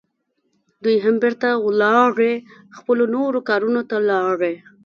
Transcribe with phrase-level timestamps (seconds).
[0.83, 2.33] دوی هم بیرته ولاړې،
[2.77, 4.53] خپلو نورو کارونو ته لاړې.